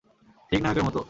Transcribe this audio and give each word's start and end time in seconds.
ঠিক 0.51 0.59
নায়কের 0.63 0.83
মতো। 0.83 0.99